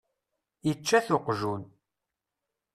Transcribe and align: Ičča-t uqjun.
Ičča-t 0.69 1.07
uqjun. 1.15 1.63